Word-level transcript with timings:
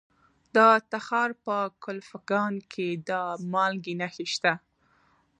د 0.55 0.57
تخار 0.91 1.29
په 1.45 1.57
کلفګان 1.83 2.53
کې 2.71 2.87
د 3.09 3.11
مالګې 3.51 3.93
نښې 4.01 4.25
شته. 4.33 4.53